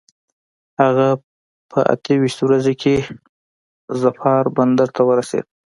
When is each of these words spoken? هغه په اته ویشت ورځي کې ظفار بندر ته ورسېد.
هغه 0.81 1.07
په 1.71 1.79
اته 1.93 2.11
ویشت 2.21 2.39
ورځي 2.43 2.73
کې 2.81 2.95
ظفار 4.01 4.43
بندر 4.57 4.89
ته 4.95 5.01
ورسېد. 5.07 5.45